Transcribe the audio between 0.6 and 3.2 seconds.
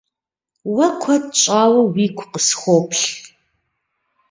Уэ куэд щӏауэ уигу къысхуоплъ.